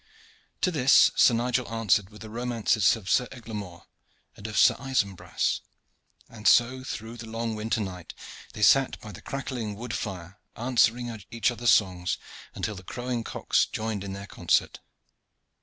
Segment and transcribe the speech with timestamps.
[0.61, 3.83] To this Sir Nigel answered with the romances of Sir Eglamour,
[4.35, 5.61] and of Sir Isumbras,
[6.27, 8.15] and so through the long winter night
[8.53, 12.17] they sat by the crackling wood fire answering each other's songs
[12.55, 14.79] until the crowing cocks joined in their concert.